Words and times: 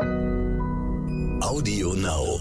Audio 0.00 1.94
Now. 1.94 2.38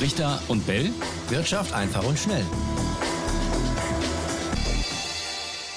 Richter 0.00 0.40
und 0.48 0.66
Bell. 0.66 0.90
Wirtschaft 1.28 1.72
einfach 1.72 2.04
und 2.04 2.18
schnell. 2.18 2.44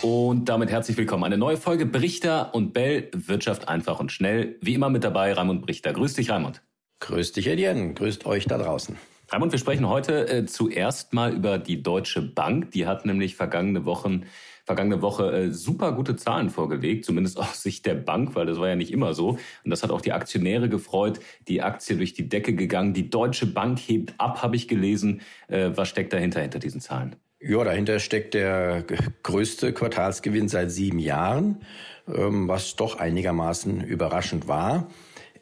Und 0.02 0.50
damit 0.50 0.72
herzlich 0.72 0.98
willkommen. 0.98 1.24
Eine 1.24 1.38
neue 1.38 1.58
Folge 1.58 1.86
Brichter 1.86 2.56
und 2.56 2.74
Bell, 2.74 3.10
Wirtschaft 3.14 3.68
einfach 3.68 4.00
und 4.00 4.12
schnell. 4.12 4.58
Wie 4.62 4.74
immer 4.74 4.90
mit 4.90 5.04
dabei 5.04 5.34
Raimund 5.34 5.62
Brichter. 5.62 5.94
Grüß 5.94 6.16
dich, 6.16 6.32
Raimund. 6.32 6.64
Grüß 7.02 7.34
dich, 7.34 7.48
Etienne. 7.48 7.94
Grüßt 7.94 8.26
euch 8.26 8.46
da 8.46 8.58
draußen. 8.58 8.98
Raimund, 9.32 9.52
wir 9.52 9.60
sprechen 9.60 9.88
heute 9.88 10.28
äh, 10.28 10.46
zuerst 10.46 11.14
mal 11.14 11.34
über 11.34 11.60
die 11.60 11.84
Deutsche 11.84 12.22
Bank. 12.22 12.72
Die 12.72 12.88
hat 12.88 13.06
nämlich 13.06 13.36
vergangene 13.36 13.86
Wochen 13.86 14.24
vergangene 14.66 15.02
Woche 15.02 15.32
äh, 15.32 15.52
super 15.52 15.92
gute 15.94 16.16
Zahlen 16.16 16.50
vorgelegt, 16.50 17.06
zumindest 17.06 17.38
aus 17.40 17.62
Sicht 17.62 17.86
der 17.86 17.96
Bank, 17.96 18.36
weil 18.36 18.46
das 18.46 18.60
war 18.60 18.68
ja 18.68 18.76
nicht 18.76 18.92
immer 18.92 19.14
so. 19.14 19.30
Und 19.30 19.70
das 19.70 19.84
hat 19.84 19.92
auch 19.92 20.02
die 20.02 20.12
Aktionäre 20.12 20.68
gefreut. 20.70 21.20
Die 21.48 21.62
Aktie 21.62 21.96
durch 21.96 22.14
die 22.14 22.28
Decke 22.28 22.54
gegangen. 22.54 22.94
Die 22.94 23.10
Deutsche 23.10 23.46
Bank 23.46 23.80
hebt 23.80 24.16
ab, 24.18 24.42
habe 24.42 24.56
ich 24.56 24.68
gelesen. 24.68 25.22
Äh, 25.48 25.72
was 25.76 25.90
steckt 25.90 26.14
dahinter, 26.14 26.42
hinter 26.42 26.60
diesen 26.60 26.82
Zahlen? 26.82 27.16
Ja, 27.40 27.64
dahinter 27.64 28.00
steckt 28.00 28.34
der 28.34 28.84
größte 29.22 29.72
Quartalsgewinn 29.72 30.48
seit 30.48 30.72
sieben 30.72 30.98
Jahren, 30.98 31.62
ähm, 32.08 32.48
was 32.48 32.76
doch 32.76 32.98
einigermaßen 32.98 33.82
überraschend 33.82 34.48
war. 34.48 34.88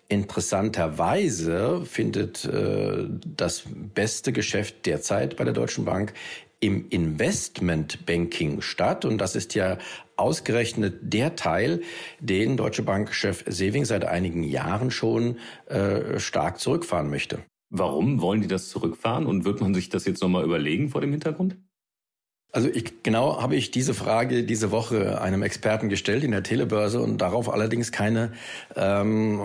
Interessanterweise 0.10 1.86
findet 1.86 2.44
äh, 2.44 3.08
das 3.26 3.64
beste 3.94 4.34
Geschäft 4.34 4.86
derzeit 4.86 5.38
bei 5.38 5.46
der 5.46 5.54
Deutschen 5.54 5.86
Bank 5.86 6.14
im 6.64 6.88
Investmentbanking 6.90 8.62
statt. 8.62 9.04
Und 9.04 9.18
das 9.18 9.36
ist 9.36 9.54
ja 9.54 9.78
ausgerechnet 10.16 10.96
der 11.02 11.36
Teil, 11.36 11.82
den 12.22 12.56
Deutsche 12.56 12.84
Bank-Chef 12.84 13.44
Sewing 13.48 13.84
seit 13.84 14.06
einigen 14.06 14.44
Jahren 14.44 14.90
schon 14.90 15.40
äh, 15.66 16.20
stark 16.20 16.62
zurückfahren 16.62 17.10
möchte. 17.10 17.44
Warum 17.70 18.22
wollen 18.22 18.42
die 18.42 18.48
das 18.48 18.70
zurückfahren? 18.70 19.26
Und 19.26 19.44
wird 19.44 19.60
man 19.60 19.74
sich 19.74 19.90
das 19.90 20.06
jetzt 20.06 20.22
nochmal 20.22 20.46
überlegen 20.46 20.88
vor 20.88 21.02
dem 21.02 21.12
Hintergrund? 21.12 21.58
Also 22.56 22.70
ich, 22.70 23.02
genau 23.02 23.42
habe 23.42 23.56
ich 23.56 23.72
diese 23.72 23.96
Frage 23.96 24.44
diese 24.44 24.70
Woche 24.70 25.20
einem 25.20 25.42
Experten 25.42 25.90
gestellt 25.90 26.24
in 26.24 26.30
der 26.30 26.44
Telebörse 26.44 27.02
und 27.02 27.18
darauf 27.18 27.52
allerdings 27.52 27.92
keine 27.92 28.32
ähm, 28.76 29.42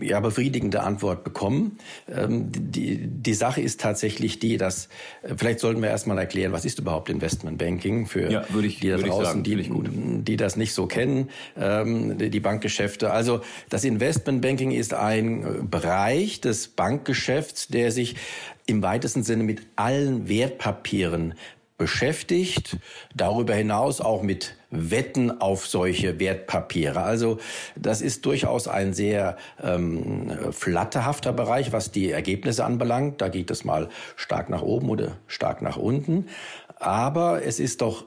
ja, 0.00 0.20
befriedigende 0.20 0.84
Antwort 0.84 1.24
bekommen. 1.24 1.78
Ähm, 2.08 2.52
die, 2.52 2.98
die 3.04 3.34
Sache 3.34 3.60
ist 3.60 3.80
tatsächlich 3.80 4.38
die, 4.38 4.58
dass 4.58 4.88
äh, 5.22 5.34
vielleicht 5.36 5.58
sollten 5.58 5.82
wir 5.82 5.88
erstmal 5.88 6.18
erklären, 6.18 6.52
was 6.52 6.64
ist 6.64 6.78
überhaupt 6.78 7.10
Investmentbanking 7.10 8.06
für 8.06 8.30
ja, 8.30 8.44
ich, 8.62 8.78
die 8.78 8.90
da 8.90 8.98
draußen, 8.98 9.24
sagen, 9.24 9.42
die, 9.42 10.22
die 10.22 10.36
das 10.36 10.54
nicht 10.54 10.72
so 10.72 10.86
kennen, 10.86 11.30
ähm, 11.58 12.16
die 12.16 12.40
Bankgeschäfte. 12.40 13.10
Also 13.10 13.40
das 13.70 13.82
Investmentbanking 13.82 14.70
ist 14.70 14.94
ein 14.94 15.68
Bereich 15.68 16.40
des 16.40 16.68
Bankgeschäfts, 16.68 17.66
der 17.66 17.90
sich 17.90 18.14
im 18.66 18.82
weitesten 18.82 19.22
Sinne 19.22 19.44
mit 19.44 19.62
allen 19.76 20.28
Wertpapieren 20.28 21.34
beschäftigt, 21.78 22.78
darüber 23.14 23.54
hinaus 23.54 24.00
auch 24.00 24.22
mit 24.22 24.56
Wetten 24.70 25.40
auf 25.40 25.66
solche 25.66 26.18
Wertpapiere. 26.18 27.02
Also 27.02 27.38
das 27.76 28.00
ist 28.00 28.24
durchaus 28.24 28.66
ein 28.66 28.94
sehr 28.94 29.36
ähm, 29.62 30.52
flatterhafter 30.52 31.32
Bereich, 31.32 31.72
was 31.72 31.92
die 31.92 32.10
Ergebnisse 32.10 32.64
anbelangt. 32.64 33.20
Da 33.20 33.28
geht 33.28 33.50
es 33.50 33.64
mal 33.64 33.88
stark 34.16 34.48
nach 34.48 34.62
oben 34.62 34.88
oder 34.88 35.18
stark 35.26 35.62
nach 35.62 35.76
unten. 35.76 36.26
Aber 36.78 37.44
es 37.44 37.60
ist 37.60 37.82
doch 37.82 38.04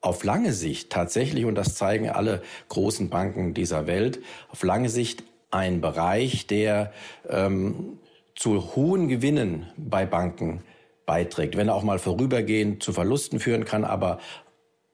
auf 0.00 0.22
lange 0.22 0.52
Sicht 0.52 0.90
tatsächlich, 0.90 1.46
und 1.46 1.56
das 1.56 1.74
zeigen 1.74 2.10
alle 2.10 2.42
großen 2.68 3.08
Banken 3.10 3.54
dieser 3.54 3.86
Welt, 3.86 4.20
auf 4.50 4.62
lange 4.62 4.88
Sicht 4.88 5.24
ein 5.50 5.80
Bereich, 5.80 6.46
der 6.46 6.92
ähm, 7.28 7.98
zu 8.34 8.76
hohen 8.76 9.08
Gewinnen 9.08 9.66
bei 9.76 10.04
Banken 10.06 10.62
beiträgt, 11.06 11.56
wenn 11.56 11.68
er 11.68 11.74
auch 11.74 11.84
mal 11.84 11.98
vorübergehend 11.98 12.82
zu 12.82 12.92
Verlusten 12.92 13.40
führen 13.40 13.64
kann, 13.64 13.84
aber 13.84 14.18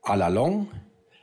à 0.03 0.15
la 0.15 0.29
long, 0.29 0.69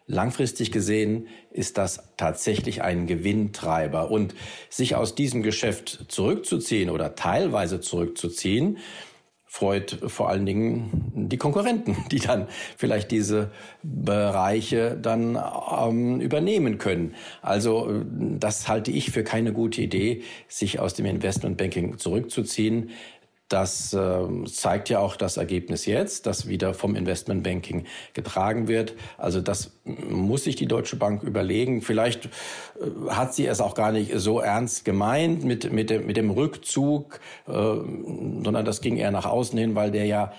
langfristig 0.08 0.72
gesehen, 0.72 1.28
ist 1.52 1.78
das 1.78 2.16
tatsächlich 2.18 2.82
ein 2.82 3.06
Gewinntreiber. 3.06 4.10
Und 4.10 4.34
sich 4.70 4.96
aus 4.96 5.16
diesem 5.16 5.44
Geschäft 5.44 6.06
zurückzuziehen 6.08 6.90
oder 6.90 7.16
teilweise 7.16 7.80
zurückzuziehen, 7.80 8.80
freut 9.46 9.98
vor 10.06 10.30
allen 10.30 10.46
Dingen 10.46 11.12
die 11.16 11.38
Konkurrenten, 11.38 11.98
die 12.12 12.20
dann 12.20 12.48
vielleicht 12.78 13.12
diese 13.12 13.52
Bereiche 13.84 14.98
dann 15.00 15.38
ähm, 15.80 16.22
übernehmen 16.22 16.78
können. 16.78 17.16
Also 17.42 18.04
das 18.12 18.68
halte 18.68 18.92
ich 18.92 19.12
für 19.12 19.24
keine 19.24 19.52
gute 19.52 19.82
Idee, 19.82 20.22
sich 20.48 20.80
aus 20.80 20.94
dem 20.94 21.06
Investmentbanking 21.06 21.98
zurückzuziehen. 21.98 22.92
Das 23.50 23.94
äh, 23.94 24.46
zeigt 24.46 24.90
ja 24.90 25.00
auch 25.00 25.16
das 25.16 25.38
Ergebnis 25.38 25.88
jetzt, 25.88 26.28
das 26.28 26.48
wieder 26.48 26.76
vom 26.76 26.96
Investmentbanking 26.96 27.86
getragen 28.14 28.68
wird. 28.68 28.94
Also 29.18 29.42
das 29.42 29.72
muss 29.84 30.44
sich 30.44 30.56
die 30.56 30.68
Deutsche 30.68 30.98
Bank 30.98 31.24
überlegen. 31.24 31.82
Vielleicht 31.82 32.26
äh, 32.26 32.30
hat 33.10 33.34
sie 33.34 33.48
es 33.48 33.60
auch 33.60 33.74
gar 33.74 33.92
nicht 33.92 34.12
so 34.16 34.40
ernst 34.40 34.86
gemeint 34.86 35.44
mit, 35.44 35.74
mit, 35.74 35.90
dem, 35.90 36.06
mit 36.06 36.16
dem 36.16 36.30
Rückzug, 36.30 37.20
äh, 37.48 37.52
sondern 37.52 38.66
das 38.66 38.82
ging 38.82 38.98
eher 38.98 39.10
nach 39.10 39.26
außen 39.26 39.58
hin, 39.58 39.74
weil 39.74 39.90
der 39.90 40.06
ja 40.06 40.32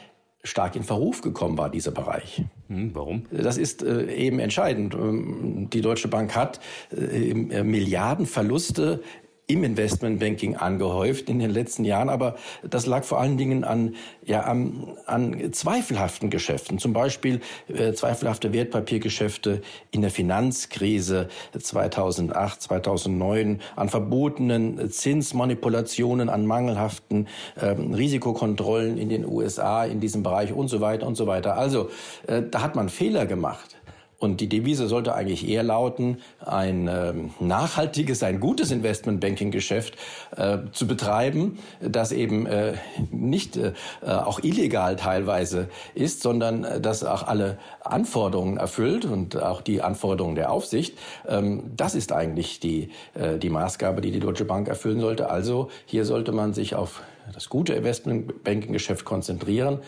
stark 0.44 0.76
in 0.76 0.84
Verruf 0.84 1.20
gekommen 1.20 1.58
war, 1.58 1.68
dieser 1.68 1.90
Bereich. 1.90 2.44
Hm, 2.68 2.94
warum? 2.94 3.26
Das 3.32 3.58
ist 3.58 3.82
äh, 3.82 4.04
eben 4.14 4.38
entscheidend. 4.38 4.94
Ähm, 4.94 5.68
die 5.70 5.80
Deutsche 5.80 6.06
Bank 6.06 6.36
hat 6.36 6.60
Milliardenverluste 6.92 9.02
im 9.50 9.64
Investmentbanking 9.64 10.56
angehäuft 10.56 11.28
in 11.28 11.38
den 11.38 11.50
letzten 11.50 11.84
Jahren, 11.84 12.08
aber 12.08 12.36
das 12.62 12.86
lag 12.86 13.04
vor 13.04 13.20
allen 13.20 13.36
Dingen 13.36 13.64
an, 13.64 13.96
ja, 14.24 14.42
an, 14.42 14.96
an 15.06 15.52
zweifelhaften 15.52 16.30
Geschäften, 16.30 16.78
zum 16.78 16.92
Beispiel 16.92 17.40
äh, 17.68 17.92
zweifelhafte 17.92 18.52
Wertpapiergeschäfte 18.52 19.62
in 19.90 20.02
der 20.02 20.10
Finanzkrise 20.10 21.28
2008, 21.58 22.62
2009, 22.62 23.60
an 23.74 23.88
verbotenen 23.88 24.90
Zinsmanipulationen, 24.90 26.28
an 26.28 26.46
mangelhaften 26.46 27.26
ähm, 27.60 27.92
Risikokontrollen 27.92 28.98
in 28.98 29.08
den 29.08 29.26
USA 29.26 29.84
in 29.84 30.00
diesem 30.00 30.22
Bereich 30.22 30.52
und 30.52 30.68
so 30.68 30.80
weiter 30.80 31.06
und 31.06 31.16
so 31.16 31.26
weiter. 31.26 31.56
Also 31.56 31.90
äh, 32.26 32.42
da 32.48 32.62
hat 32.62 32.76
man 32.76 32.88
Fehler 32.88 33.26
gemacht. 33.26 33.79
Und 34.20 34.42
die 34.42 34.50
Devise 34.50 34.86
sollte 34.86 35.14
eigentlich 35.14 35.48
eher 35.48 35.62
lauten, 35.62 36.18
ein 36.44 36.88
äh, 36.88 37.14
nachhaltiges, 37.40 38.22
ein 38.22 38.38
gutes 38.38 38.70
Investmentbanking-Geschäft 38.70 39.96
äh, 40.36 40.58
zu 40.72 40.86
betreiben, 40.86 41.58
das 41.80 42.12
eben 42.12 42.44
äh, 42.44 42.74
nicht 43.10 43.56
äh, 43.56 43.72
auch 44.02 44.40
illegal 44.42 44.96
teilweise 44.96 45.70
ist, 45.94 46.20
sondern 46.20 46.64
äh, 46.64 46.80
das 46.82 47.02
auch 47.02 47.26
alle 47.26 47.56
Anforderungen 47.82 48.58
erfüllt 48.58 49.06
und 49.06 49.40
auch 49.40 49.62
die 49.62 49.80
Anforderungen 49.80 50.34
der 50.34 50.52
Aufsicht. 50.52 50.98
Ähm, 51.26 51.70
das 51.74 51.94
ist 51.94 52.12
eigentlich 52.12 52.60
die, 52.60 52.90
äh, 53.14 53.38
die 53.38 53.48
Maßgabe, 53.48 54.02
die 54.02 54.10
die 54.10 54.20
Deutsche 54.20 54.44
Bank 54.44 54.68
erfüllen 54.68 55.00
sollte. 55.00 55.30
Also 55.30 55.70
hier 55.86 56.04
sollte 56.04 56.32
man 56.32 56.52
sich 56.52 56.74
auf 56.74 57.00
das 57.32 57.48
gute 57.48 57.72
Investmentbanking-Geschäft 57.72 59.06
konzentrieren 59.06 59.78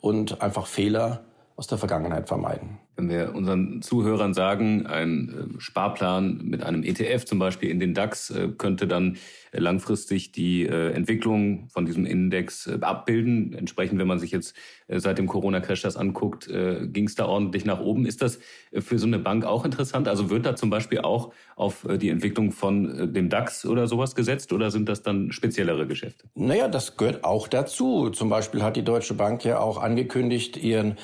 und 0.00 0.42
einfach 0.42 0.68
Fehler 0.68 1.24
aus 1.56 1.66
der 1.66 1.78
Vergangenheit 1.78 2.28
vermeiden. 2.28 2.78
Wenn 3.00 3.08
wir 3.08 3.34
unseren 3.34 3.80
Zuhörern 3.80 4.34
sagen, 4.34 4.86
ein 4.86 5.54
äh, 5.56 5.60
Sparplan 5.60 6.42
mit 6.44 6.62
einem 6.62 6.82
ETF 6.82 7.24
zum 7.24 7.38
Beispiel 7.38 7.70
in 7.70 7.80
den 7.80 7.94
DAX 7.94 8.28
äh, 8.28 8.48
könnte 8.48 8.86
dann 8.86 9.16
äh, 9.52 9.58
langfristig 9.58 10.32
die 10.32 10.66
Entwicklung 10.66 11.68
von 11.70 11.86
diesem 11.86 12.04
Index 12.04 12.68
abbilden. 12.68 13.54
Entsprechend, 13.54 13.98
wenn 13.98 14.06
man 14.06 14.18
sich 14.18 14.30
jetzt 14.30 14.54
seit 14.88 15.18
dem 15.18 15.26
Corona-Crash 15.26 15.82
das 15.82 15.96
anguckt, 15.96 16.48
ging 16.48 17.06
es 17.06 17.14
da 17.14 17.26
ordentlich 17.26 17.64
nach 17.64 17.80
oben. 17.80 18.06
Ist 18.06 18.22
das 18.22 18.38
für 18.72 18.98
so 18.98 19.06
eine 19.06 19.18
Bank 19.18 19.44
auch 19.44 19.64
interessant? 19.64 20.06
Also 20.06 20.30
wird 20.30 20.46
da 20.46 20.54
zum 20.54 20.70
Beispiel 20.70 21.00
auch 21.00 21.32
auf 21.56 21.86
die 22.00 22.10
Entwicklung 22.10 22.52
von 22.52 23.12
dem 23.12 23.28
DAX 23.28 23.66
oder 23.66 23.88
sowas 23.88 24.14
gesetzt 24.14 24.52
oder 24.52 24.70
sind 24.70 24.88
das 24.88 25.02
dann 25.02 25.32
speziellere 25.32 25.86
Geschäfte? 25.86 26.28
Naja, 26.34 26.68
das 26.68 26.96
gehört 26.96 27.24
auch 27.24 27.48
dazu. 27.48 28.10
Zum 28.10 28.28
Beispiel 28.28 28.62
hat 28.62 28.76
die 28.76 28.84
Deutsche 28.84 29.14
Bank 29.14 29.44
ja 29.44 29.58
auch 29.58 29.82
angekündigt, 29.82 30.56
ihren 30.56 30.96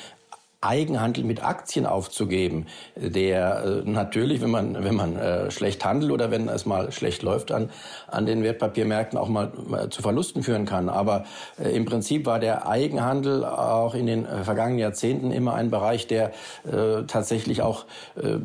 Eigenhandel 0.62 1.24
mit 1.24 1.44
Aktien 1.44 1.86
aufzugeben, 1.86 2.66
der 2.96 3.82
äh, 3.84 3.88
natürlich, 3.88 4.40
wenn 4.40 4.50
man, 4.50 4.82
wenn 4.82 4.94
man 4.94 5.16
äh, 5.16 5.50
schlecht 5.50 5.84
handelt 5.84 6.10
oder 6.10 6.30
wenn 6.30 6.48
es 6.48 6.64
mal 6.64 6.90
schlecht 6.92 7.22
läuft 7.22 7.52
an, 7.52 7.70
an 8.08 8.24
den 8.24 8.42
Wertpapiermärkten 8.42 9.18
auch 9.18 9.28
mal, 9.28 9.52
mal 9.66 9.90
zu 9.90 10.00
Verlusten 10.00 10.42
führen 10.42 10.64
kann. 10.64 10.88
Aber 10.88 11.24
äh, 11.62 11.76
im 11.76 11.84
Prinzip 11.84 12.24
war 12.24 12.40
der 12.40 12.66
Eigenhandel 12.66 13.44
auch 13.44 13.94
in 13.94 14.06
den 14.06 14.24
äh, 14.24 14.44
vergangenen 14.44 14.78
Jahrzehnten 14.78 15.30
immer 15.30 15.54
ein 15.54 15.70
Bereich, 15.70 16.06
der 16.06 16.32
äh, 16.64 17.02
tatsächlich 17.06 17.60
auch 17.60 17.84
äh, 18.16 18.38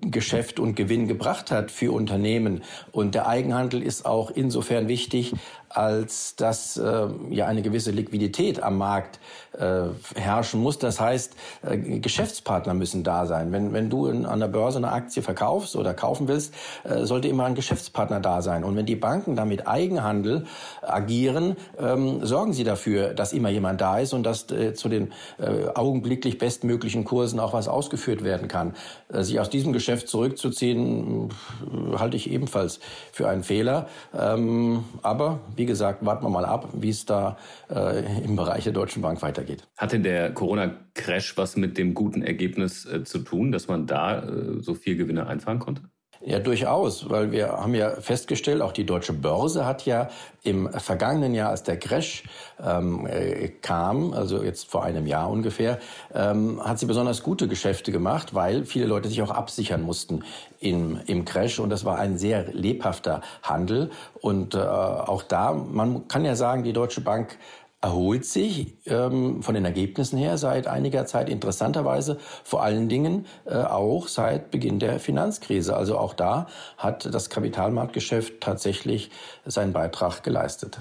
Geschäft 0.00 0.60
und 0.60 0.76
Gewinn 0.76 1.08
gebracht 1.08 1.50
hat 1.50 1.70
für 1.72 1.92
Unternehmen. 1.92 2.62
Und 2.92 3.14
der 3.16 3.26
Eigenhandel 3.26 3.82
ist 3.82 4.06
auch 4.06 4.30
insofern 4.30 4.86
wichtig, 4.86 5.34
als 5.76 6.36
dass 6.36 6.76
äh, 6.76 7.08
ja 7.30 7.46
eine 7.46 7.62
gewisse 7.62 7.90
Liquidität 7.90 8.62
am 8.62 8.78
Markt 8.78 9.18
äh, 9.58 9.88
herrschen 10.14 10.60
muss. 10.60 10.78
Das 10.78 11.00
heißt, 11.00 11.34
äh, 11.62 11.76
Geschäftspartner 11.76 12.74
müssen 12.74 13.04
da 13.04 13.26
sein. 13.26 13.52
Wenn, 13.52 13.72
wenn 13.72 13.90
du 13.90 14.06
in, 14.06 14.26
an 14.26 14.40
der 14.40 14.48
Börse 14.48 14.78
eine 14.78 14.92
Aktie 14.92 15.22
verkaufst 15.22 15.76
oder 15.76 15.94
kaufen 15.94 16.28
willst, 16.28 16.54
äh, 16.84 17.04
sollte 17.04 17.28
immer 17.28 17.44
ein 17.44 17.54
Geschäftspartner 17.54 18.20
da 18.20 18.42
sein. 18.42 18.64
Und 18.64 18.76
wenn 18.76 18.86
die 18.86 18.96
Banken 18.96 19.36
damit 19.36 19.66
Eigenhandel 19.66 20.46
agieren, 20.80 21.56
ähm, 21.78 22.24
sorgen 22.24 22.52
sie 22.52 22.64
dafür, 22.64 23.14
dass 23.14 23.32
immer 23.32 23.50
jemand 23.50 23.80
da 23.80 23.98
ist 23.98 24.12
und 24.12 24.22
dass 24.24 24.50
äh, 24.50 24.74
zu 24.74 24.88
den 24.88 25.12
äh, 25.38 25.68
augenblicklich 25.74 26.38
bestmöglichen 26.38 27.04
Kursen 27.04 27.40
auch 27.40 27.52
was 27.52 27.68
ausgeführt 27.68 28.24
werden 28.24 28.48
kann. 28.48 28.74
Äh, 29.12 29.22
sich 29.22 29.40
aus 29.40 29.50
diesem 29.50 29.72
Geschäft 29.72 30.08
zurückzuziehen, 30.08 31.30
halte 31.98 32.16
ich 32.16 32.30
ebenfalls 32.30 32.80
für 33.12 33.28
einen 33.28 33.42
Fehler. 33.42 33.86
Ähm, 34.18 34.84
aber 35.02 35.40
wie 35.56 35.61
gesagt, 35.66 36.04
warten 36.04 36.24
wir 36.24 36.30
mal 36.30 36.44
ab, 36.44 36.68
wie 36.74 36.90
es 36.90 37.04
da 37.04 37.36
äh, 37.70 38.24
im 38.24 38.36
Bereich 38.36 38.64
der 38.64 38.72
Deutschen 38.72 39.02
Bank 39.02 39.22
weitergeht. 39.22 39.68
Hat 39.76 39.92
denn 39.92 40.02
der 40.02 40.32
Corona-Crash 40.32 41.36
was 41.36 41.56
mit 41.56 41.78
dem 41.78 41.94
guten 41.94 42.22
Ergebnis 42.22 42.86
äh, 42.86 43.04
zu 43.04 43.20
tun, 43.20 43.52
dass 43.52 43.68
man 43.68 43.86
da 43.86 44.22
äh, 44.22 44.60
so 44.60 44.74
viel 44.74 44.96
Gewinne 44.96 45.26
einfahren 45.26 45.58
konnte? 45.58 45.82
Ja, 46.24 46.38
durchaus, 46.38 47.10
weil 47.10 47.32
wir 47.32 47.48
haben 47.48 47.74
ja 47.74 47.90
festgestellt, 48.00 48.62
auch 48.62 48.70
die 48.70 48.86
deutsche 48.86 49.12
Börse 49.12 49.66
hat 49.66 49.84
ja 49.86 50.08
im 50.44 50.70
vergangenen 50.70 51.34
Jahr, 51.34 51.50
als 51.50 51.64
der 51.64 51.78
Crash 51.78 52.22
ähm, 52.64 53.08
äh, 53.08 53.48
kam, 53.48 54.12
also 54.12 54.40
jetzt 54.40 54.70
vor 54.70 54.84
einem 54.84 55.06
Jahr 55.08 55.28
ungefähr, 55.28 55.80
ähm, 56.14 56.60
hat 56.62 56.78
sie 56.78 56.86
besonders 56.86 57.24
gute 57.24 57.48
Geschäfte 57.48 57.90
gemacht, 57.90 58.34
weil 58.34 58.64
viele 58.64 58.86
Leute 58.86 59.08
sich 59.08 59.20
auch 59.20 59.30
absichern 59.30 59.82
mussten 59.82 60.22
im, 60.60 61.00
im 61.06 61.24
Crash. 61.24 61.58
Und 61.58 61.70
das 61.70 61.84
war 61.84 61.98
ein 61.98 62.18
sehr 62.18 62.52
lebhafter 62.52 63.20
Handel. 63.42 63.90
Und 64.20 64.54
äh, 64.54 64.58
auch 64.58 65.24
da, 65.24 65.52
man 65.52 66.06
kann 66.06 66.24
ja 66.24 66.36
sagen, 66.36 66.62
die 66.62 66.72
Deutsche 66.72 67.00
Bank 67.00 67.36
erholt 67.82 68.24
sich 68.24 68.78
ähm, 68.86 69.42
von 69.42 69.54
den 69.54 69.64
Ergebnissen 69.64 70.16
her 70.16 70.38
seit 70.38 70.68
einiger 70.68 71.04
Zeit 71.04 71.28
interessanterweise 71.28 72.18
vor 72.44 72.62
allen 72.62 72.88
Dingen 72.88 73.26
äh, 73.44 73.54
auch 73.54 74.06
seit 74.06 74.50
Beginn 74.52 74.78
der 74.78 75.00
Finanzkrise. 75.00 75.76
Also 75.76 75.98
auch 75.98 76.14
da 76.14 76.46
hat 76.78 77.12
das 77.12 77.28
Kapitalmarktgeschäft 77.28 78.40
tatsächlich 78.40 79.10
seinen 79.44 79.72
Beitrag 79.72 80.22
geleistet. 80.22 80.80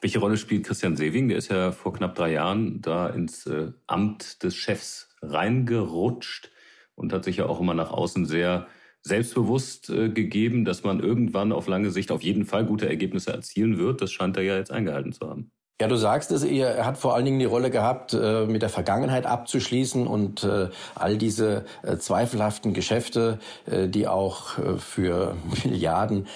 Welche 0.00 0.18
Rolle 0.18 0.38
spielt 0.38 0.64
Christian 0.64 0.96
Sewing? 0.96 1.28
Der 1.28 1.36
ist 1.36 1.50
ja 1.50 1.72
vor 1.72 1.92
knapp 1.92 2.14
drei 2.14 2.32
Jahren 2.32 2.80
da 2.80 3.08
ins 3.08 3.46
äh, 3.46 3.72
Amt 3.86 4.42
des 4.42 4.56
Chefs 4.56 5.14
reingerutscht 5.20 6.50
und 6.94 7.12
hat 7.12 7.24
sich 7.24 7.36
ja 7.36 7.46
auch 7.46 7.60
immer 7.60 7.74
nach 7.74 7.90
außen 7.90 8.24
sehr 8.24 8.66
selbstbewusst 9.02 9.90
äh, 9.90 10.08
gegeben, 10.08 10.64
dass 10.64 10.82
man 10.82 11.00
irgendwann 11.00 11.52
auf 11.52 11.68
lange 11.68 11.90
Sicht 11.90 12.10
auf 12.10 12.22
jeden 12.22 12.46
Fall 12.46 12.64
gute 12.64 12.88
Ergebnisse 12.88 13.32
erzielen 13.32 13.76
wird. 13.76 14.00
Das 14.00 14.10
scheint 14.10 14.38
er 14.38 14.42
ja 14.42 14.56
jetzt 14.56 14.72
eingehalten 14.72 15.12
zu 15.12 15.28
haben. 15.28 15.50
Ja, 15.80 15.88
du 15.88 15.96
sagst 15.96 16.30
es, 16.30 16.44
er 16.44 16.84
hat 16.84 16.98
vor 16.98 17.14
allen 17.14 17.24
Dingen 17.24 17.38
die 17.38 17.46
Rolle 17.46 17.70
gehabt, 17.70 18.12
äh, 18.12 18.44
mit 18.44 18.60
der 18.60 18.68
Vergangenheit 18.68 19.24
abzuschließen 19.24 20.06
und 20.06 20.44
äh, 20.44 20.68
all 20.94 21.16
diese 21.16 21.64
äh, 21.82 21.96
zweifelhaften 21.96 22.74
Geschäfte, 22.74 23.38
die 23.66 24.06
auch 24.06 24.58
für 24.78 25.36
Milliarden 25.64 26.26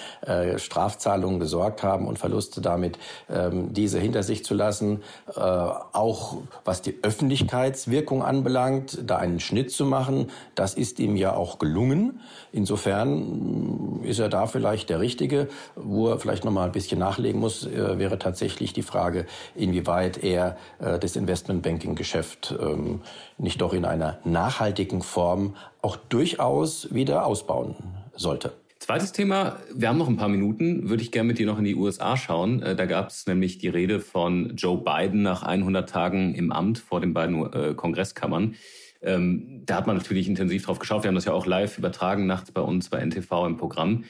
Strafzahlungen 0.55 1.39
gesorgt 1.39 1.83
haben 1.83 2.07
und 2.07 2.17
Verluste 2.17 2.61
damit, 2.61 2.97
ähm, 3.29 3.73
diese 3.73 3.99
hinter 3.99 4.23
sich 4.23 4.43
zu 4.43 4.53
lassen. 4.53 5.03
Auch 5.35 6.37
was 6.63 6.81
die 6.81 6.97
Öffentlichkeitswirkung 7.03 8.23
anbelangt, 8.23 8.99
da 9.05 9.17
einen 9.17 9.39
Schnitt 9.39 9.71
zu 9.71 9.85
machen, 9.85 10.31
das 10.55 10.73
ist 10.73 10.99
ihm 10.99 11.15
ja 11.15 11.33
auch 11.33 11.59
gelungen. 11.59 12.21
Insofern 12.51 14.01
ist 14.03 14.19
er 14.19 14.29
da 14.29 14.47
vielleicht 14.47 14.89
der 14.89 14.99
Richtige. 14.99 15.49
Wo 15.75 16.09
er 16.09 16.19
vielleicht 16.19 16.45
noch 16.45 16.51
mal 16.51 16.65
ein 16.65 16.71
bisschen 16.71 16.99
nachlegen 16.99 17.39
muss, 17.39 17.69
wäre 17.69 18.17
tatsächlich 18.17 18.73
die 18.73 18.83
Frage, 18.83 19.25
inwieweit 19.55 20.23
er 20.23 20.57
äh, 20.79 20.99
das 20.99 21.15
Investmentbanking-Geschäft 21.15 22.55
ähm, 22.59 23.01
nicht 23.37 23.61
doch 23.61 23.73
in 23.73 23.85
einer 23.85 24.19
nachhaltigen 24.23 25.01
Form 25.01 25.55
auch 25.81 25.95
durchaus 25.95 26.93
wieder 26.93 27.25
ausbauen 27.25 27.75
sollte. 28.15 28.53
Zweites 28.79 29.13
Thema, 29.13 29.57
wir 29.73 29.89
haben 29.89 29.97
noch 29.97 30.07
ein 30.07 30.17
paar 30.17 30.29
Minuten, 30.29 30.89
würde 30.89 31.01
ich 31.01 31.11
gerne 31.11 31.27
mit 31.27 31.39
dir 31.39 31.47
noch 31.47 31.57
in 31.57 31.63
die 31.63 31.75
USA 31.75 32.17
schauen. 32.17 32.61
Äh, 32.61 32.75
da 32.75 32.85
gab 32.85 33.09
es 33.09 33.25
nämlich 33.25 33.57
die 33.57 33.69
Rede 33.69 33.99
von 33.99 34.55
Joe 34.55 34.77
Biden 34.77 35.23
nach 35.23 35.43
100 35.43 35.89
Tagen 35.89 36.35
im 36.35 36.51
Amt 36.51 36.77
vor 36.77 37.01
den 37.01 37.13
beiden 37.13 37.51
äh, 37.51 37.73
Kongresskammern. 37.73 38.55
Ähm, 39.01 39.63
da 39.65 39.77
hat 39.77 39.87
man 39.87 39.97
natürlich 39.97 40.27
intensiv 40.27 40.65
drauf 40.65 40.79
geschaut. 40.79 41.03
Wir 41.03 41.07
haben 41.07 41.15
das 41.15 41.25
ja 41.25 41.33
auch 41.33 41.45
live 41.45 41.77
übertragen 41.77 42.27
nachts 42.27 42.51
bei 42.51 42.61
uns 42.61 42.89
bei 42.89 42.99
NTV 43.03 43.47
im 43.47 43.57
Programm. 43.57 44.03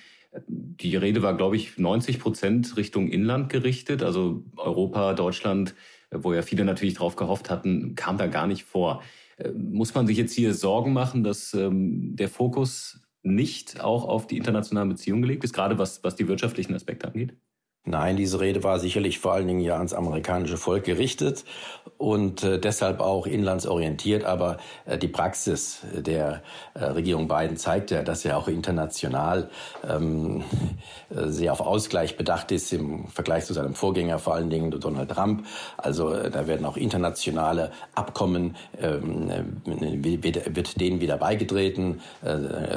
Die 0.47 0.95
Rede 0.95 1.21
war, 1.21 1.35
glaube 1.35 1.55
ich, 1.55 1.77
90 1.77 2.19
Prozent 2.19 2.77
Richtung 2.77 3.07
Inland 3.07 3.49
gerichtet. 3.49 4.03
Also 4.03 4.43
Europa, 4.57 5.13
Deutschland, 5.13 5.75
wo 6.11 6.33
ja 6.33 6.41
viele 6.41 6.65
natürlich 6.65 6.95
drauf 6.95 7.15
gehofft 7.15 7.49
hatten, 7.49 7.95
kam 7.95 8.17
da 8.17 8.27
gar 8.27 8.47
nicht 8.47 8.63
vor. 8.63 9.01
Äh, 9.37 9.51
muss 9.51 9.93
man 9.93 10.07
sich 10.07 10.17
jetzt 10.17 10.33
hier 10.33 10.53
Sorgen 10.53 10.93
machen, 10.93 11.23
dass 11.23 11.53
ähm, 11.53 12.15
der 12.15 12.29
Fokus 12.29 13.01
nicht 13.23 13.81
auch 13.81 14.05
auf 14.05 14.27
die 14.27 14.37
internationalen 14.37 14.89
Beziehungen 14.89 15.21
gelegt 15.21 15.43
ist, 15.43 15.53
gerade 15.53 15.79
was, 15.79 16.03
was 16.03 16.15
die 16.15 16.27
wirtschaftlichen 16.27 16.75
Aspekte 16.75 17.07
angeht? 17.07 17.33
Nein, 17.87 18.17
diese 18.17 18.39
Rede 18.39 18.63
war 18.63 18.79
sicherlich 18.79 19.19
vor 19.19 19.33
allen 19.33 19.47
Dingen 19.47 19.59
ja 19.59 19.77
ans 19.77 19.93
amerikanische 19.93 20.57
Volk 20.57 20.85
gerichtet 20.85 21.45
und 21.97 22.43
äh, 22.43 22.59
deshalb 22.59 22.99
auch 22.99 23.27
inlandsorientiert. 23.27 24.25
Aber 24.25 24.57
äh, 24.85 24.97
die 24.97 25.07
Praxis 25.07 25.81
der 25.93 26.41
äh, 26.73 26.83
Regierung 26.83 27.27
Biden 27.27 27.57
zeigt 27.57 27.91
ja, 27.91 28.01
dass 28.01 28.25
er 28.25 28.37
auch 28.37 28.47
international 28.47 29.49
ähm, 29.87 30.43
äh, 31.09 31.27
sehr 31.27 31.51
auf 31.53 31.61
Ausgleich 31.61 32.17
bedacht 32.17 32.51
ist 32.51 32.73
im 32.73 33.07
Vergleich 33.07 33.45
zu 33.45 33.53
seinem 33.53 33.75
Vorgänger, 33.75 34.17
vor 34.17 34.33
allen 34.33 34.49
Dingen 34.49 34.71
Donald 34.71 35.11
Trump. 35.11 35.45
Also 35.77 36.11
äh, 36.11 36.31
da 36.31 36.47
werden 36.47 36.65
auch 36.65 36.77
internationale 36.77 37.71
Abkommen, 37.93 38.55
ähm, 38.81 39.29
äh, 39.29 40.23
wird, 40.23 40.81
denen 40.81 41.01
wieder 41.01 41.17
beigetreten. 41.17 42.01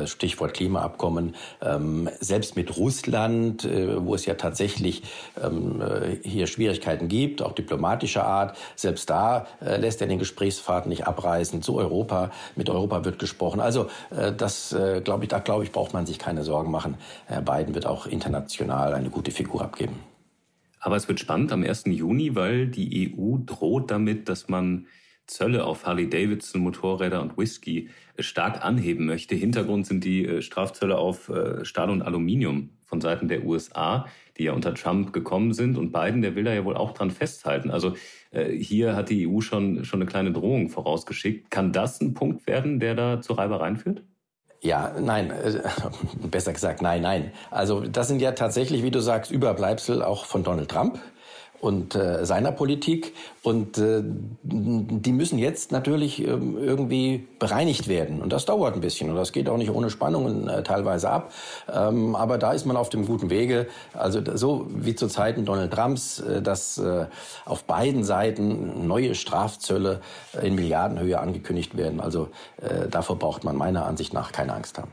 Stichwort 0.05 0.55
Klimaabkommen. 0.55 1.35
Ähm, 1.63 2.09
selbst 2.21 2.57
mit 2.57 2.77
Russland, 2.77 3.67
wo 3.67 4.15
es 4.15 4.27
ja 4.27 4.35
tatsächlich 4.35 4.98
natürlich 4.99 5.03
ähm, 5.43 5.81
äh, 5.81 6.29
hier 6.29 6.47
Schwierigkeiten 6.47 7.09
gibt, 7.09 7.43
auch 7.43 7.53
diplomatischer 7.53 8.25
Art. 8.25 8.57
Selbst 8.77 9.11
da 9.11 9.47
äh, 9.61 9.77
lässt 9.77 10.01
er 10.01 10.07
den 10.07 10.19
Gesprächsfaden 10.19 10.89
nicht 10.89 11.07
abreißen. 11.07 11.63
Zu 11.63 11.77
Europa, 11.77 12.31
mit 12.57 12.71
Europa 12.71 13.05
wird 13.05 13.19
gesprochen. 13.19 13.61
Also 13.61 13.89
äh, 14.11 14.33
das 14.33 14.73
äh, 14.73 15.01
glaube 15.03 15.25
ich, 15.25 15.29
da 15.29 15.39
glaube 15.39 15.65
ich, 15.65 15.73
braucht 15.73 15.93
man 15.93 16.07
sich 16.07 16.19
keine 16.19 16.45
Sorgen 16.45 16.71
machen. 16.71 16.97
Herr 17.27 17.43
Biden 17.43 17.75
wird 17.75 17.87
auch 17.87 18.07
international 18.07 18.95
eine 18.95 19.11
gute 19.11 19.31
Figur 19.31 19.63
abgeben. 19.63 19.99
Aber 20.81 20.97
es 20.97 21.09
wird 21.09 21.19
spannend 21.19 21.53
am 21.53 21.65
1. 21.65 21.85
Juni, 21.87 22.37
weil 22.37 22.69
die 22.69 23.13
EU 23.17 23.39
droht 23.45 23.91
damit, 23.91 24.29
dass 24.29 24.49
man 24.49 24.87
Zölle 25.29 25.65
auf 25.65 25.87
Harley-Davidson, 25.87 26.61
Motorräder 26.61 27.23
und 27.23 27.39
Whisky 27.39 27.91
äh, 28.17 28.23
stark 28.23 28.65
anheben 28.65 29.07
möchte. 29.07 29.37
Hintergrund 29.37 29.87
sind 29.87 30.03
die 30.05 30.27
äh, 30.27 30.43
Strafzölle 30.43 30.99
auf 30.99 31.31
Stahl 31.63 31.91
und 31.91 32.03
Aluminium 32.03 32.71
von 32.85 33.01
Seiten 33.01 33.29
der 33.29 33.45
USA 33.45 34.07
die 34.39 34.45
ja 34.45 34.53
unter 34.53 34.75
Trump 34.75 35.13
gekommen 35.13 35.53
sind. 35.53 35.77
Und 35.77 35.93
Biden, 35.93 36.23
der 36.23 36.35
will 36.37 36.45
da 36.45 36.53
ja 36.53 36.65
wohl 36.65 36.77
auch 36.77 36.93
dran 36.93 37.11
festhalten. 37.11 37.71
Also 37.71 37.95
äh, 38.31 38.53
hier 38.53 38.95
hat 38.95 39.11
die 39.11 39.29
EU 39.29 39.41
schon, 39.41 39.85
schon 39.85 40.01
eine 40.01 40.09
kleine 40.09 40.33
Drohung 40.33 40.69
vorausgeschickt. 40.69 41.51
Kann 41.51 41.73
das 41.73 42.01
ein 42.01 42.15
Punkt 42.15 42.47
werden, 42.47 42.79
der 42.81 42.95
da 42.95 43.21
zu 43.21 43.33
Reibereien 43.33 43.77
führt? 43.77 44.03
Ja, 44.61 44.95
nein, 44.99 45.31
äh, 45.31 45.61
besser 46.31 46.53
gesagt, 46.53 46.83
nein, 46.83 47.03
nein. 47.03 47.33
Also 47.51 47.81
das 47.81 48.09
sind 48.09 48.23
ja 48.23 48.33
tatsächlich, 48.33 48.83
wie 48.83 48.91
du 48.91 49.01
sagst, 49.01 49.31
Überbleibsel 49.31 50.03
auch 50.03 50.25
von 50.25 50.45
Donald 50.45 50.71
Trump 50.71 51.01
und 51.61 51.95
äh, 51.95 52.25
seiner 52.25 52.53
Politik. 52.53 53.15
Und 53.43 53.79
äh, 53.79 54.03
die 54.43 55.13
müssen 55.13 55.39
jetzt 55.39 55.73
natürlich 55.73 56.21
äh, 56.21 56.27
irgendwie 56.27 57.27
bereinigt 57.39 57.89
werden. 57.89 58.21
Und 58.21 58.33
das 58.33 58.45
dauert 58.45 58.75
ein 58.75 58.81
bisschen. 58.81 59.11
Und 59.11 59.17
das 59.17 59.33
geht 59.33 59.49
auch 59.49 59.57
nicht 59.57 59.71
ohne 59.71 59.91
Spannungen 59.91 60.49
äh, 60.49 60.63
teilweise 60.63 61.11
ab. 61.11 61.33
Ähm, 61.73 62.15
aber 62.15 62.39
da 62.39 62.53
ist 62.53 62.67
man 62.67 62.77
auf 62.77 62.91
dem 62.91 63.07
guten 63.07 63.31
Wege. 63.31 63.67
Also 63.95 64.21
so 64.37 64.67
wie 64.71 64.95
zu 64.95 65.09
Zeiten 65.09 65.45
Donald 65.45 65.73
Trumps, 65.73 66.21
äh, 66.21 66.43
dass 66.43 66.79
äh, 66.79 67.07
auf 67.45 67.65
beiden 67.65 68.05
Seiten 68.05 68.87
neue 68.87 69.15
Strafzölle 69.15 70.01
in 70.41 70.55
Milliardenhöhe 70.55 71.19
angekündigt 71.19 71.77
werden. 71.77 72.01
Also 72.01 72.29
äh, 72.61 72.89
davor 72.89 73.19
braucht 73.19 73.45
man 73.45 73.57
meiner 73.57 73.87
Ansicht 73.87 74.13
nach 74.13 74.33
keine 74.33 74.55
Angst 74.55 74.79
haben. 74.79 74.93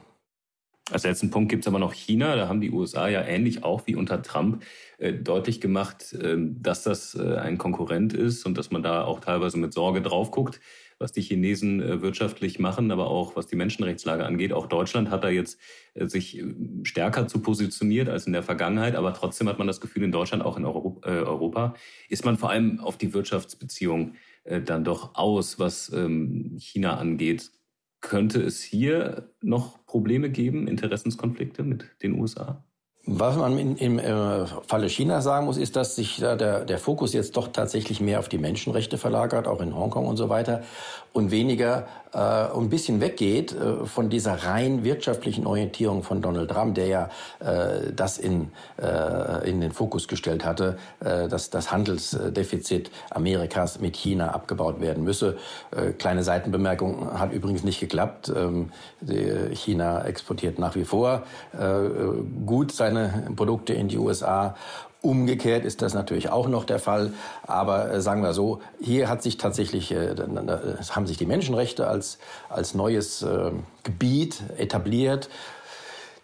Als 0.91 1.03
letzten 1.03 1.31
Punkt 1.31 1.49
gibt 1.49 1.63
es 1.63 1.67
aber 1.67 1.79
noch 1.79 1.93
China. 1.93 2.35
Da 2.35 2.47
haben 2.47 2.61
die 2.61 2.69
USA 2.69 3.07
ja 3.07 3.23
ähnlich 3.23 3.63
auch 3.63 3.87
wie 3.87 3.95
unter 3.95 4.21
Trump 4.21 4.63
äh, 4.99 5.13
deutlich 5.13 5.59
gemacht, 5.59 6.13
äh, 6.13 6.37
dass 6.37 6.83
das 6.83 7.15
äh, 7.15 7.37
ein 7.37 7.57
Konkurrent 7.57 8.13
ist 8.13 8.45
und 8.45 8.55
dass 8.55 8.69
man 8.69 8.83
da 8.83 9.03
auch 9.03 9.19
teilweise 9.19 9.57
mit 9.57 9.73
Sorge 9.73 10.03
drauf 10.03 10.29
guckt, 10.29 10.59
was 10.99 11.11
die 11.11 11.23
Chinesen 11.23 11.81
äh, 11.81 12.03
wirtschaftlich 12.03 12.59
machen, 12.59 12.91
aber 12.91 13.07
auch 13.07 13.35
was 13.35 13.47
die 13.47 13.55
Menschenrechtslage 13.55 14.25
angeht. 14.25 14.53
Auch 14.53 14.67
Deutschland 14.67 15.09
hat 15.09 15.23
da 15.23 15.29
jetzt 15.29 15.59
äh, 15.95 16.05
sich 16.05 16.37
äh, 16.37 16.45
stärker 16.83 17.27
zu 17.27 17.39
positioniert 17.39 18.07
als 18.07 18.27
in 18.27 18.33
der 18.33 18.43
Vergangenheit. 18.43 18.95
Aber 18.95 19.11
trotzdem 19.15 19.49
hat 19.49 19.57
man 19.57 19.65
das 19.65 19.81
Gefühl, 19.81 20.03
in 20.03 20.11
Deutschland, 20.11 20.45
auch 20.45 20.55
in 20.55 20.65
Euro 20.65 21.01
Europa, 21.03 21.73
ist 22.09 22.25
man 22.25 22.37
vor 22.37 22.51
allem 22.51 22.79
auf 22.79 22.97
die 22.97 23.13
Wirtschaftsbeziehung 23.13 24.13
dann 24.65 24.83
doch 24.83 25.15
aus, 25.15 25.57
was 25.57 25.91
ähm, 25.91 26.57
China 26.59 26.97
angeht. 26.97 27.49
Könnte 28.05 28.39
es 28.39 28.61
hier 28.61 29.29
noch 29.41 29.83
Probleme 29.87 30.29
geben, 30.29 30.67
Interessenskonflikte 30.67 31.63
mit 31.63 31.87
den 32.03 32.19
USA? 32.19 32.63
Was 33.07 33.35
man 33.35 33.57
in, 33.57 33.77
im 33.77 33.97
äh, 33.97 34.45
Falle 34.45 34.89
China 34.89 35.21
sagen 35.21 35.47
muss, 35.47 35.57
ist, 35.57 35.75
dass 35.75 35.95
sich 35.95 36.17
da 36.17 36.35
der, 36.35 36.65
der 36.65 36.77
Fokus 36.77 37.13
jetzt 37.13 37.35
doch 37.35 37.47
tatsächlich 37.47 38.01
mehr 38.01 38.19
auf 38.19 38.29
die 38.29 38.37
Menschenrechte 38.37 38.99
verlagert, 38.99 39.47
auch 39.47 39.59
in 39.59 39.75
Hongkong 39.75 40.05
und 40.05 40.17
so 40.17 40.29
weiter, 40.29 40.61
und 41.13 41.31
weniger 41.31 41.87
äh, 42.15 42.57
ein 42.57 42.69
bisschen 42.69 43.01
weggeht 43.01 43.53
äh, 43.53 43.85
von 43.85 44.09
dieser 44.09 44.43
rein 44.45 44.83
wirtschaftlichen 44.83 45.45
Orientierung 45.45 46.01
von 46.01 46.21
Donald 46.21 46.49
Trump, 46.49 46.75
der 46.75 46.87
ja 46.87 47.09
äh, 47.39 47.91
das 47.95 48.17
in, 48.17 48.51
äh, 48.81 49.47
in 49.47 49.61
den 49.61 49.71
Fokus 49.71 50.07
gestellt 50.07 50.45
hatte, 50.45 50.77
äh, 50.99 51.27
dass 51.27 51.51
das 51.51 51.71
Handelsdefizit 51.71 52.89
Amerikas 53.11 53.79
mit 53.79 53.95
China 53.95 54.31
abgebaut 54.31 54.81
werden 54.81 55.03
müsse. 55.03 55.37
Äh, 55.75 55.91
kleine 55.91 56.23
Seitenbemerkung 56.23 57.19
hat 57.19 57.31
übrigens 57.31 57.63
nicht 57.63 57.79
geklappt. 57.79 58.31
Ähm, 58.35 58.71
China 59.53 60.03
exportiert 60.05 60.57
nach 60.57 60.75
wie 60.75 60.85
vor 60.85 61.23
äh, 61.53 61.89
gut 62.45 62.71
seine 62.71 62.95
seine 62.95 63.35
Produkte 63.35 63.73
in 63.73 63.87
die 63.87 63.97
USA. 63.97 64.55
Umgekehrt 65.05 65.65
ist 65.65 65.83
das 65.83 65.93
natürlich 65.93 66.29
auch 66.31 66.47
noch 66.47 66.63
der 66.63 66.79
Fall. 66.79 67.13
Aber 67.43 67.91
äh, 67.91 68.01
sagen 68.01 68.23
wir 68.23 68.33
so, 68.33 68.61
hier 68.81 69.07
hat 69.07 69.21
sich 69.21 69.37
tatsächlich, 69.37 69.91
äh, 69.91 70.15
haben 70.89 71.05
sich 71.05 71.17
die 71.17 71.27
Menschenrechte 71.27 71.87
als, 71.87 72.17
als 72.49 72.73
neues 72.73 73.21
äh, 73.21 73.51
Gebiet 73.83 74.41
etabliert. 74.57 75.29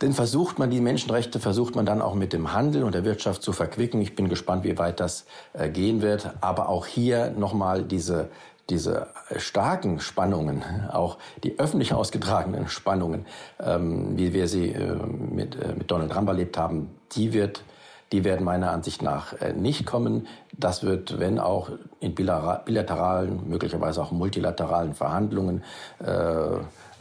Denn 0.01 0.13
versucht 0.13 0.57
man 0.57 0.71
die 0.71 0.81
Menschenrechte, 0.81 1.39
versucht 1.39 1.75
man 1.75 1.85
dann 1.85 2.01
auch 2.01 2.15
mit 2.15 2.33
dem 2.33 2.53
Handel 2.53 2.83
und 2.83 2.95
der 2.95 3.05
Wirtschaft 3.05 3.43
zu 3.43 3.53
verquicken. 3.53 4.01
Ich 4.01 4.15
bin 4.15 4.29
gespannt, 4.29 4.63
wie 4.63 4.75
weit 4.79 4.99
das 4.99 5.25
äh, 5.53 5.69
gehen 5.69 6.01
wird. 6.01 6.31
Aber 6.41 6.67
auch 6.67 6.87
hier 6.87 7.29
nochmal 7.29 7.83
diese 7.83 8.29
diese 8.69 9.07
starken 9.35 9.99
Spannungen, 9.99 10.63
auch 10.89 11.17
die 11.43 11.59
öffentlich 11.59 11.93
ausgetragenen 11.93 12.69
Spannungen, 12.69 13.25
ähm, 13.59 14.17
wie 14.17 14.33
wir 14.33 14.47
sie 14.47 14.69
äh, 14.69 14.95
mit, 14.95 15.55
äh, 15.61 15.73
mit 15.77 15.91
Donald 15.91 16.11
Trump 16.11 16.29
erlebt 16.29 16.57
haben, 16.57 16.89
die 17.11 17.33
wird 17.33 17.63
die 18.11 18.23
werden 18.23 18.43
meiner 18.43 18.71
Ansicht 18.71 19.01
nach 19.01 19.33
äh, 19.41 19.53
nicht 19.53 19.85
kommen. 19.85 20.27
Das 20.57 20.83
wird, 20.83 21.19
wenn 21.19 21.39
auch 21.39 21.69
in 21.99 22.13
bilateralen, 22.15 23.47
möglicherweise 23.47 24.01
auch 24.01 24.11
multilateralen 24.11 24.93
Verhandlungen 24.93 25.63
äh, 25.99 26.57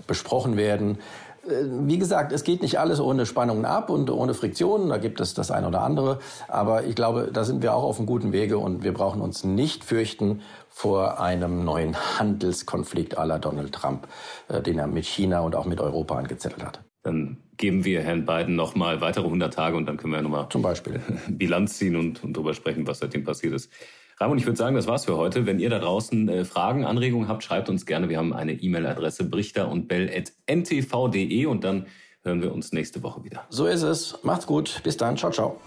besprochen 0.07 0.57
werden. 0.57 0.99
Äh, 1.47 1.65
wie 1.87 1.99
gesagt, 1.99 2.33
es 2.33 2.45
geht 2.45 2.63
nicht 2.63 2.79
alles 2.79 3.01
ohne 3.01 3.27
Spannungen 3.27 3.65
ab 3.65 3.91
und 3.91 4.11
ohne 4.11 4.35
Friktionen. 4.35 4.89
Da 4.89 4.99
gibt 4.99 5.21
es 5.21 5.35
das 5.35 5.51
eine 5.51 5.69
oder 5.69 5.83
andere. 5.83 6.21
Aber 6.49 6.85
ich 6.85 6.95
glaube, 6.95 7.31
da 7.33 7.45
sind 7.45 7.63
wir 7.63 7.75
auch 7.75 7.83
auf 7.83 7.99
einem 7.99 8.07
guten 8.07 8.33
Wege 8.33 8.59
und 8.59 8.85
wir 8.85 8.95
brauchen 8.95 9.21
uns 9.21 9.45
nicht 9.45 9.85
fürchten 9.85 10.43
vor 10.69 11.21
einem 11.21 11.65
neuen 11.65 11.97
Handelskonflikt 12.19 13.15
la 13.15 13.39
Donald 13.39 13.73
Trump, 13.73 14.07
äh, 14.49 14.61
den 14.61 14.79
er 14.79 14.87
mit 14.87 15.07
China 15.07 15.41
und 15.41 15.57
auch 15.57 15.67
mit 15.67 15.81
Europa 15.81 16.17
angezettelt 16.17 16.65
hat. 16.65 16.81
Dann 17.03 17.39
geben 17.57 17.85
wir 17.85 18.03
Herrn 18.03 18.27
Biden 18.27 18.57
noch 18.57 18.75
mal 18.75 19.01
weitere 19.01 19.25
100 19.25 19.53
Tage 19.53 19.77
und 19.77 19.87
dann 19.87 19.97
können 19.97 20.13
wir 20.13 20.23
nochmal 20.23 20.49
zum 20.51 20.63
Beispiel 20.63 21.01
Bilanz 21.29 21.79
ziehen 21.79 21.97
und, 21.97 22.23
und 22.23 22.37
darüber 22.37 22.55
sprechen, 22.55 22.87
was 22.87 22.99
seitdem 22.99 23.25
passiert 23.25 23.55
ist. 23.55 23.71
Ramon, 24.19 24.37
ich 24.37 24.45
würde 24.45 24.59
sagen, 24.59 24.77
das 24.77 24.87
war's 24.87 25.07
für 25.07 25.17
heute. 25.17 25.47
Wenn 25.47 25.59
ihr 25.59 25.71
da 25.71 25.79
draußen 25.79 26.29
äh, 26.29 26.45
Fragen, 26.45 26.85
Anregungen 26.85 27.29
habt, 27.29 27.43
schreibt 27.43 27.71
uns 27.71 27.87
gerne. 27.87 28.11
Wir 28.11 28.19
haben 28.19 28.35
eine 28.35 28.53
E-Mail-Adresse 28.53 29.25
brichter 29.25 29.71
und 29.71 29.89
bell.ntv.de 29.89 31.47
und 31.47 31.65
dann 31.65 31.87
hören 32.23 32.43
wir 32.43 32.53
uns 32.53 32.73
nächste 32.73 33.03
Woche 33.03 33.25
wieder. 33.25 33.47
So 33.49 33.65
ist 33.65 33.83
es. 33.83 34.19
Macht's 34.23 34.47
gut. 34.47 34.83
Bis 34.85 34.99
dann. 34.99 35.17
Ciao, 35.17 35.31
ciao. 35.31 35.59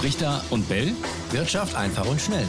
Brichter 0.00 0.42
und 0.48 0.66
Bell. 0.68 0.92
Wirtschaft 1.32 1.76
einfach 1.76 2.08
und 2.08 2.20
schnell. 2.20 2.46